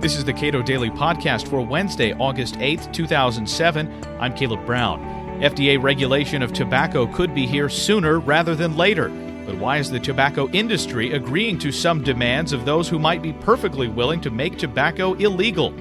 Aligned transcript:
This 0.00 0.14
is 0.14 0.24
the 0.24 0.32
Cato 0.32 0.62
Daily 0.62 0.90
Podcast 0.90 1.48
for 1.48 1.60
Wednesday, 1.60 2.12
August 2.12 2.54
8th, 2.54 2.92
2007. 2.92 4.04
I'm 4.20 4.32
Caleb 4.32 4.64
Brown. 4.64 5.00
FDA 5.40 5.82
regulation 5.82 6.40
of 6.40 6.52
tobacco 6.52 7.04
could 7.08 7.34
be 7.34 7.48
here 7.48 7.68
sooner 7.68 8.20
rather 8.20 8.54
than 8.54 8.76
later. 8.76 9.08
But 9.44 9.56
why 9.58 9.78
is 9.78 9.90
the 9.90 9.98
tobacco 9.98 10.48
industry 10.50 11.14
agreeing 11.14 11.58
to 11.58 11.72
some 11.72 12.04
demands 12.04 12.52
of 12.52 12.64
those 12.64 12.88
who 12.88 13.00
might 13.00 13.22
be 13.22 13.32
perfectly 13.32 13.88
willing 13.88 14.20
to 14.20 14.30
make 14.30 14.56
tobacco 14.56 15.14
illegal? 15.14 15.74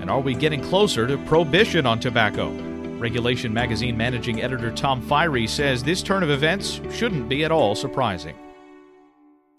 And 0.00 0.10
are 0.10 0.20
we 0.20 0.34
getting 0.34 0.60
closer 0.60 1.06
to 1.06 1.16
prohibition 1.18 1.86
on 1.86 2.00
tobacco? 2.00 2.50
Regulation 2.98 3.54
Magazine 3.54 3.96
managing 3.96 4.42
editor 4.42 4.72
Tom 4.72 5.00
Firey 5.00 5.46
says 5.46 5.84
this 5.84 6.02
turn 6.02 6.24
of 6.24 6.30
events 6.30 6.80
shouldn't 6.92 7.28
be 7.28 7.44
at 7.44 7.52
all 7.52 7.76
surprising. 7.76 8.34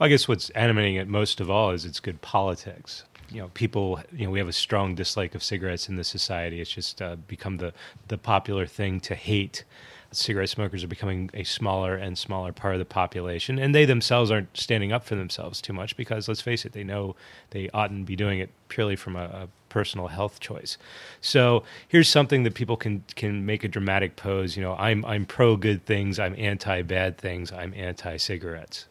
I 0.02 0.10
guess 0.10 0.28
what's 0.28 0.50
animating 0.50 0.96
it 0.96 1.08
most 1.08 1.40
of 1.40 1.50
all 1.50 1.72
is 1.72 1.86
it's 1.86 2.02
good 2.02 2.22
politics. 2.22 3.06
You 3.32 3.42
know, 3.42 3.50
people. 3.54 4.02
You 4.12 4.26
know, 4.26 4.32
we 4.32 4.40
have 4.40 4.48
a 4.48 4.54
strong 4.54 4.96
dislike 4.96 5.36
of 5.36 5.44
cigarettes 5.44 5.90
in 5.90 5.96
this 5.96 6.08
society. 6.08 6.62
It's 6.62 6.70
just 6.70 7.02
uh, 7.02 7.16
become 7.28 7.58
the 7.58 7.74
the 8.08 8.18
popular 8.18 8.66
thing 8.66 9.00
to 9.02 9.16
hate. 9.16 9.64
Cigarette 10.12 10.50
smokers 10.50 10.82
are 10.82 10.88
becoming 10.88 11.30
a 11.34 11.44
smaller 11.44 11.96
and 11.96 12.18
smaller 12.18 12.54
part 12.54 12.76
of 12.76 12.80
the 12.80 12.86
population, 12.86 13.60
and 13.60 13.76
they 13.76 13.84
themselves 13.84 14.32
aren't 14.32 14.56
standing 14.56 14.94
up 14.94 15.04
for 15.04 15.16
themselves 15.16 15.62
too 15.62 15.74
much 15.74 15.98
because, 15.98 16.30
let's 16.30 16.40
face 16.40 16.66
it, 16.66 16.72
they 16.72 16.86
know 16.86 17.16
they 17.50 17.70
oughtn't 17.74 18.06
be 18.06 18.16
doing 18.16 18.40
it 18.40 18.50
purely 18.70 18.96
from 18.96 19.18
a, 19.18 19.24
a 19.26 19.48
personal 19.68 20.08
health 20.08 20.40
choice. 20.40 20.78
So 21.20 21.64
here's 21.90 22.08
something 22.08 22.44
that 22.44 22.54
people 22.54 22.78
can 22.78 23.04
can 23.16 23.46
make 23.46 23.66
a 23.66 23.68
dramatic 23.68 24.16
pose. 24.16 24.56
You 24.56 24.64
know, 24.64 24.76
I'm 24.76 25.04
I'm 25.04 25.26
pro 25.26 25.58
good 25.58 25.86
things, 25.86 26.18
I'm 26.18 26.36
anti 26.38 26.82
bad 26.84 27.18
things, 27.18 27.52
I'm 27.52 27.74
anti 27.76 28.16
cigarettes. 28.18 28.86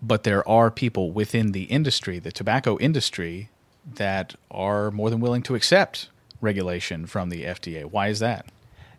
But 0.00 0.22
there 0.22 0.46
are 0.48 0.70
people 0.70 1.10
within 1.10 1.52
the 1.52 1.64
industry, 1.64 2.18
the 2.20 2.32
tobacco 2.32 2.78
industry, 2.78 3.50
that 3.84 4.34
are 4.50 4.90
more 4.90 5.10
than 5.10 5.20
willing 5.20 5.42
to 5.42 5.54
accept 5.54 6.08
regulation 6.40 7.06
from 7.06 7.28
the 7.28 7.44
FDA. 7.44 7.84
Why 7.84 8.08
is 8.08 8.18
that? 8.20 8.46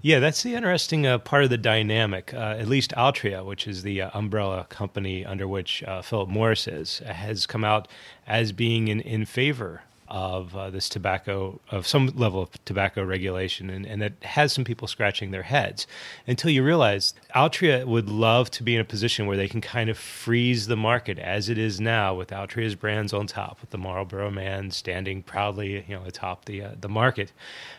Yeah, 0.02 0.19
that's 0.19 0.44
the 0.44 0.53
interesting 0.55 1.08
uh, 1.08 1.17
part 1.19 1.45
of 1.45 1.49
the 1.49 1.58
dynamic. 1.58 2.33
Uh, 2.33 2.58
at 2.59 2.67
least 2.67 2.91
Altria, 2.91 3.45
which 3.45 3.67
is 3.67 3.83
the 3.83 4.02
uh, 4.02 4.09
umbrella 4.13 4.66
company 4.69 5.25
under 5.25 5.47
which 5.47 5.81
uh, 5.83 6.02
Philip 6.02 6.27
Morris 6.27 6.67
is, 6.67 6.99
has 6.99 7.45
come 7.45 7.63
out 7.63 7.88
as 8.27 8.52
being 8.52 8.89
in, 8.89 8.99
in 8.99 9.25
favor 9.25 9.83
of 10.14 10.56
uh, 10.56 10.69
this 10.69 10.88
tobacco, 10.89 11.59
of 11.72 11.88
some 11.88 12.06
level 12.16 12.39
of 12.44 12.66
tobacco 12.66 13.03
regulation, 13.03 13.72
and, 13.72 13.83
and 13.83 14.00
that 14.00 14.14
has 14.22 14.53
some 14.53 14.64
people 14.64 14.88
scratching 14.88 15.31
their 15.31 15.42
heads 15.42 15.88
until 16.28 16.52
you 16.52 16.64
realize 16.64 17.16
Altria 17.36 17.83
would 17.83 18.08
love 18.08 18.52
to 18.52 18.61
be 18.61 18.75
in 18.75 18.81
a 18.81 18.86
position 18.86 19.25
where 19.25 19.36
they 19.36 19.47
can 19.47 19.59
kind 19.59 19.89
of 19.89 19.97
freeze 19.97 20.67
the 20.67 20.75
market 20.78 21.17
as 21.17 21.50
it 21.50 21.58
is 21.58 21.81
now 21.81 22.14
with 22.14 22.30
Altria's 22.30 22.75
brands 22.75 23.11
on 23.11 23.25
top, 23.25 23.59
with 23.59 23.72
the 23.72 23.78
Marlboro 23.80 24.30
Man 24.30 24.70
standing 24.70 25.23
proudly, 25.23 25.83
you 25.88 25.95
know, 25.95 26.03
atop 26.05 26.45
the 26.45 26.61
uh, 26.61 26.72
the 26.80 26.89
market, 26.89 27.31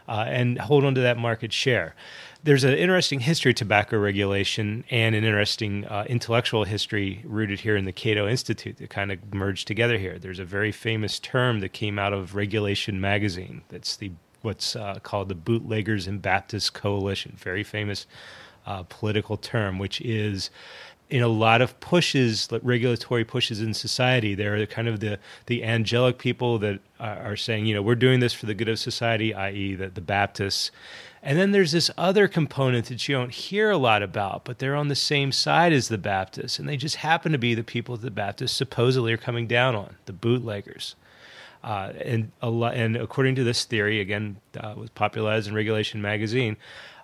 uh, 0.09 0.25
and 0.27 0.59
hold 0.59 0.85
on 0.85 0.97
to 0.97 1.01
that 1.03 1.17
market 1.17 1.53
share 1.53 1.95
there's 2.45 2.65
an 2.65 2.75
interesting 2.75 3.21
history 3.21 3.53
of 3.53 3.57
tobacco 3.57 3.99
regulation 3.99 4.85
and 4.91 5.15
an 5.15 5.25
interesting 5.25 5.87
uh, 5.87 6.05
intellectual 6.09 6.65
history 6.65 7.23
rooted 7.25 7.61
here 7.61 7.75
in 7.75 7.87
the 7.87 7.93
Cato 7.93 8.29
Institute 8.29 8.77
that 8.77 8.91
kind 8.91 9.11
of 9.11 9.35
merged 9.35 9.67
together 9.67 9.97
here. 9.97 10.19
There's 10.19 10.39
a 10.39 10.45
very 10.45 10.71
famous 10.71 11.19
term 11.19 11.61
that 11.61 11.73
came 11.73 11.99
out 11.99 12.13
of 12.13 12.35
Regulation 12.35 13.01
magazine. 13.01 13.63
That's 13.71 13.97
the 13.97 14.13
what's 14.43 14.77
uh, 14.77 14.99
called 15.03 15.31
the 15.31 15.35
Bootleggers 15.35 16.07
and 16.07 16.21
Baptists 16.21 16.69
Coalition. 16.69 17.35
Very 17.39 17.63
famous 17.63 18.07
uh, 18.67 18.83
political 18.91 19.39
term, 19.39 19.79
which 19.79 20.03
is 20.03 20.51
in 21.09 21.23
a 21.23 21.29
lot 21.29 21.63
of 21.63 21.79
pushes, 21.81 22.49
regulatory 22.63 23.25
pushes 23.25 23.61
in 23.61 23.73
society, 23.73 24.35
there 24.35 24.61
are 24.61 24.67
kind 24.67 24.89
of 24.89 25.01
the 25.01 25.19
the 25.47 25.65
angelic 25.65 26.19
people 26.19 26.59
that 26.59 26.81
are, 27.01 27.37
saying, 27.37 27.67
you 27.67 27.75
know, 27.75 27.83
we're 27.83 27.95
doing 27.95 28.21
this 28.21 28.33
for 28.33 28.47
the 28.47 28.55
good 28.55 28.69
of 28.69 28.79
society, 28.79 29.35
i.e., 29.35 29.75
the, 29.75 29.89
the 29.89 30.01
Baptists 30.01 30.71
and 31.25 31.39
then 31.39 31.53
there's 31.53 31.73
this 31.73 31.91
other 31.97 32.29
component 32.29 32.87
that 32.87 33.09
you 33.09 33.15
don't 33.17 33.33
hear 33.33 33.71
a 33.71 33.79
lot 33.79 34.03
about, 34.03 34.45
but 34.45 34.59
they're 34.59 34.77
on 34.77 34.89
the 34.89 34.95
same 34.95 35.33
side 35.33 35.73
as 35.73 35.89
the 35.89 35.97
Baptists, 35.97 36.59
and 36.59 36.69
they 36.69 36.77
just 36.77 36.97
happen 36.97 37.33
to 37.33 37.39
be 37.39 37.55
the 37.55 37.65
people 37.65 37.97
that 37.97 38.03
the 38.03 38.11
Baptists 38.11 38.53
supposedly 38.53 39.11
are 39.11 39.17
coming 39.17 39.47
down 39.47 39.75
on, 39.75 39.97
the 40.05 40.13
bootleggers. 40.13 40.95
Uh, 41.65 41.95
and 42.05 42.31
and 42.43 42.95
according 42.95 43.35
to 43.37 43.43
this 43.43 43.65
theory, 43.65 44.01
again, 44.01 44.37
uh, 44.61 44.75
was 44.77 44.91
popularized 44.91 45.49
in 45.49 45.55
Regulation 45.55 46.03
magazine. 46.03 46.59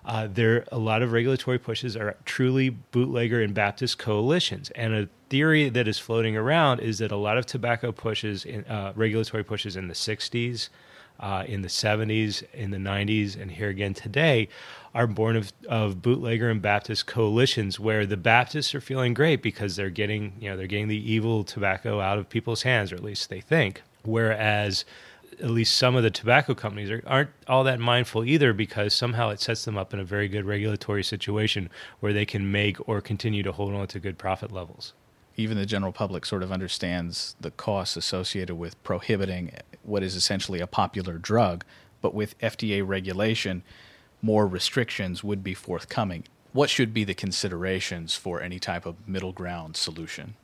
Uh, 0.05 0.27
there, 0.31 0.65
a 0.71 0.77
lot 0.77 1.01
of 1.01 1.11
regulatory 1.11 1.57
pushes 1.57 1.97
are 1.97 2.15
truly 2.23 2.69
bootlegger 2.69 3.41
and 3.41 3.55
Baptist 3.55 3.97
coalitions, 3.97 4.69
and 4.71 4.93
a 4.93 5.09
theory 5.29 5.67
that 5.69 5.87
is 5.87 5.97
floating 5.97 6.37
around 6.37 6.79
is 6.79 6.99
that 6.99 7.11
a 7.11 7.15
lot 7.15 7.39
of 7.39 7.47
tobacco 7.47 7.91
pushes, 7.91 8.45
in, 8.45 8.63
uh, 8.65 8.93
regulatory 8.95 9.43
pushes 9.43 9.75
in 9.75 9.87
the 9.87 9.95
'60s, 9.95 10.69
uh, 11.21 11.43
in 11.47 11.61
the 11.61 11.67
70s, 11.67 12.43
in 12.53 12.71
the 12.71 12.77
90s, 12.77 13.39
and 13.39 13.51
here 13.51 13.69
again 13.69 13.93
today 13.93 14.49
are 14.93 15.07
born 15.07 15.37
of, 15.37 15.53
of 15.69 16.01
bootlegger 16.01 16.49
and 16.49 16.61
Baptist 16.61 17.07
coalitions 17.07 17.79
where 17.79 18.05
the 18.05 18.17
Baptists 18.17 18.75
are 18.75 18.81
feeling 18.81 19.13
great 19.13 19.41
because 19.41 19.75
they're 19.75 19.89
getting, 19.89 20.33
you 20.39 20.49
know, 20.49 20.57
they're 20.57 20.67
getting 20.67 20.89
the 20.89 21.11
evil 21.11 21.43
tobacco 21.43 22.01
out 22.01 22.17
of 22.17 22.27
people's 22.27 22.63
hands, 22.63 22.91
or 22.91 22.95
at 22.95 23.03
least 23.03 23.29
they 23.29 23.39
think. 23.39 23.83
Whereas 24.03 24.83
at 25.39 25.49
least 25.49 25.77
some 25.77 25.95
of 25.95 26.03
the 26.03 26.11
tobacco 26.11 26.53
companies 26.53 26.89
are, 26.89 27.01
aren't 27.07 27.29
all 27.47 27.63
that 27.63 27.79
mindful 27.79 28.25
either 28.25 28.51
because 28.51 28.93
somehow 28.93 29.29
it 29.29 29.39
sets 29.39 29.63
them 29.63 29.77
up 29.77 29.93
in 29.93 29.99
a 29.99 30.03
very 30.03 30.27
good 30.27 30.45
regulatory 30.45 31.03
situation 31.03 31.69
where 32.01 32.11
they 32.11 32.25
can 32.25 32.51
make 32.51 32.89
or 32.89 32.99
continue 32.99 33.43
to 33.43 33.51
hold 33.51 33.73
on 33.73 33.87
to 33.87 33.99
good 33.99 34.17
profit 34.17 34.51
levels 34.51 34.93
even 35.37 35.57
the 35.57 35.65
general 35.65 35.91
public 35.91 36.25
sort 36.25 36.43
of 36.43 36.51
understands 36.51 37.35
the 37.39 37.51
costs 37.51 37.95
associated 37.95 38.55
with 38.55 38.81
prohibiting 38.83 39.51
what 39.83 40.03
is 40.03 40.15
essentially 40.15 40.59
a 40.59 40.67
popular 40.67 41.17
drug, 41.17 41.63
but 42.01 42.13
with 42.13 42.37
FDA 42.39 42.85
regulation, 42.85 43.63
more 44.21 44.47
restrictions 44.47 45.23
would 45.23 45.43
be 45.43 45.53
forthcoming. 45.53 46.25
What 46.53 46.69
should 46.69 46.93
be 46.93 47.03
the 47.03 47.13
considerations 47.13 48.15
for 48.15 48.41
any 48.41 48.59
type 48.59 48.85
of 48.85 49.07
middle 49.07 49.31
ground 49.31 49.77
solution? 49.77 50.35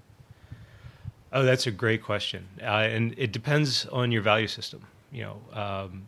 Oh, 1.34 1.44
that's 1.44 1.68
a 1.68 1.72
great 1.72 2.02
question, 2.02 2.48
uh, 2.62 2.66
and 2.66 3.14
it 3.18 3.32
depends 3.32 3.86
on 3.88 4.12
your 4.12 4.22
value 4.22 4.48
system. 4.48 4.86
You 5.12 5.24
know, 5.24 5.42
um, 5.54 6.06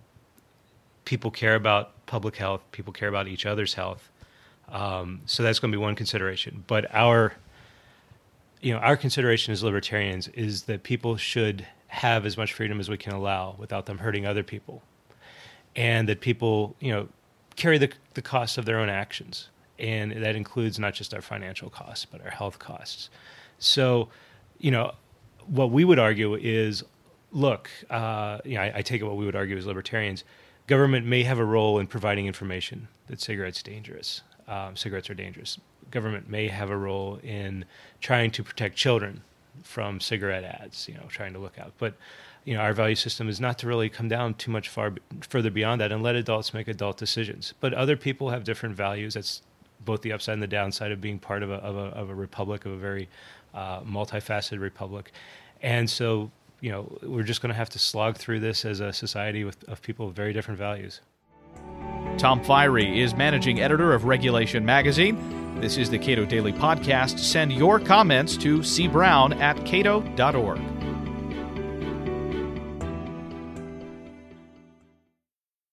people 1.03 1.29
care 1.29 1.55
about 1.55 2.05
public 2.05 2.37
health. 2.37 2.61
People 2.71 2.93
care 2.93 3.09
about 3.09 3.27
each 3.27 3.45
other's 3.45 3.73
health. 3.73 4.09
Um, 4.69 5.21
so 5.25 5.43
that's 5.43 5.59
going 5.59 5.71
to 5.71 5.77
be 5.77 5.81
one 5.81 5.95
consideration. 5.95 6.63
But 6.67 6.93
our 6.93 7.33
you 8.61 8.73
know, 8.73 8.79
our 8.79 8.97
consideration 8.97 9.53
as 9.53 9.63
libertarians 9.63 10.27
is 10.29 10.63
that 10.63 10.83
people 10.83 11.17
should 11.17 11.65
have 11.89 12.25
as 12.25 12.37
much 12.37 12.53
freedom 12.53 12.79
as 12.79 12.87
we 12.87 12.97
can 12.97 13.13
allow 13.13 13.55
without 13.57 13.85
them 13.85 13.97
hurting 13.97 14.25
other 14.25 14.43
people, 14.43 14.81
and 15.75 16.07
that 16.07 16.21
people, 16.21 16.75
you 16.79 16.91
know, 16.91 17.07
carry 17.55 17.77
the 17.77 17.91
the 18.13 18.21
cost 18.21 18.57
of 18.57 18.65
their 18.65 18.79
own 18.79 18.89
actions, 18.89 19.49
and 19.77 20.11
that 20.23 20.35
includes 20.35 20.79
not 20.79 20.93
just 20.93 21.13
our 21.13 21.21
financial 21.21 21.69
costs 21.69 22.05
but 22.05 22.23
our 22.23 22.31
health 22.31 22.59
costs. 22.59 23.09
So, 23.57 24.09
you 24.59 24.71
know, 24.71 24.93
what 25.47 25.71
we 25.71 25.83
would 25.83 25.99
argue 25.99 26.35
is, 26.35 26.83
look, 27.31 27.69
uh, 27.89 28.39
you 28.45 28.55
know, 28.55 28.61
I, 28.61 28.77
I 28.77 28.81
take 28.81 29.01
it 29.01 29.05
what 29.05 29.17
we 29.17 29.25
would 29.25 29.35
argue 29.35 29.57
as 29.57 29.65
libertarians, 29.65 30.23
government 30.67 31.05
may 31.05 31.23
have 31.23 31.39
a 31.39 31.45
role 31.45 31.79
in 31.79 31.87
providing 31.87 32.27
information 32.27 32.87
that 33.07 33.19
cigarettes 33.19 33.63
dangerous, 33.63 34.21
um, 34.47 34.75
cigarettes 34.75 35.09
are 35.09 35.15
dangerous. 35.15 35.59
Government 35.91 36.29
may 36.29 36.47
have 36.47 36.69
a 36.69 36.77
role 36.77 37.19
in 37.23 37.65
trying 37.99 38.29
to 38.31 38.43
protect 38.43 38.75
children 38.75 39.21
from 39.63 39.99
cigarette 39.99 40.43
ads, 40.43 40.87
you 40.87 40.95
know, 40.95 41.05
trying 41.07 41.33
to 41.33 41.39
look 41.39 41.57
out. 41.59 41.73
But 41.77 41.95
you 42.45 42.55
know, 42.55 42.61
our 42.61 42.73
value 42.73 42.95
system 42.95 43.29
is 43.29 43.39
not 43.39 43.59
to 43.59 43.67
really 43.67 43.89
come 43.89 44.07
down 44.07 44.33
too 44.33 44.51
much 44.51 44.69
far 44.69 44.93
further 45.21 45.51
beyond 45.51 45.81
that 45.81 45.91
and 45.91 46.01
let 46.01 46.15
adults 46.15 46.53
make 46.53 46.67
adult 46.67 46.97
decisions. 46.97 47.53
But 47.59 47.73
other 47.73 47.95
people 47.97 48.29
have 48.29 48.43
different 48.43 48.75
values. 48.75 49.13
That's 49.13 49.41
both 49.85 50.01
the 50.01 50.11
upside 50.11 50.33
and 50.33 50.43
the 50.43 50.47
downside 50.47 50.91
of 50.91 51.01
being 51.01 51.19
part 51.19 51.43
of 51.43 51.51
a 51.51 51.55
of 51.55 51.75
a, 51.75 51.95
of 51.95 52.09
a 52.09 52.15
republic, 52.15 52.65
of 52.65 52.71
a 52.71 52.77
very 52.77 53.07
uh, 53.53 53.81
multifaceted 53.81 54.59
republic. 54.59 55.11
And 55.61 55.89
so, 55.89 56.31
you 56.61 56.71
know, 56.71 56.97
we're 57.03 57.23
just 57.23 57.41
going 57.41 57.49
to 57.49 57.57
have 57.57 57.69
to 57.71 57.79
slog 57.79 58.17
through 58.17 58.39
this 58.39 58.65
as 58.65 58.79
a 58.79 58.93
society 58.93 59.43
with 59.43 59.63
of 59.67 59.81
people 59.81 60.07
with 60.07 60.15
very 60.15 60.33
different 60.33 60.57
values. 60.57 61.01
Tom 62.17 62.43
Firey 62.43 63.01
is 63.01 63.15
managing 63.15 63.61
editor 63.61 63.93
of 63.93 64.05
Regulation 64.05 64.65
Magazine. 64.65 65.38
This 65.55 65.77
is 65.77 65.89
the 65.89 65.99
Cato 65.99 66.25
Daily 66.25 66.53
Podcast. 66.53 67.19
Send 67.19 67.51
your 67.51 67.79
comments 67.79 68.37
to 68.37 68.59
cbrown 68.59 69.39
at 69.39 69.63
cato.org. 69.65 70.78